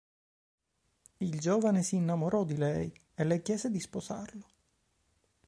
Il 1.17 1.39
giovane 1.39 1.83
si 1.83 1.95
innamorò 1.97 2.43
di 2.43 2.57
lei 2.57 2.91
e 3.13 3.23
le 3.23 3.43
chiese 3.43 3.69
di 3.69 3.79
sposarlo. 3.79 4.45